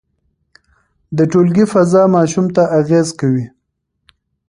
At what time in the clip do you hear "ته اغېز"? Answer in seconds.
2.55-3.07